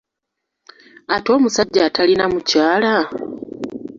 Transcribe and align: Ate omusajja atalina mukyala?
Ate 1.15 1.29
omusajja 1.37 1.81
atalina 1.87 2.25
mukyala? 2.33 2.93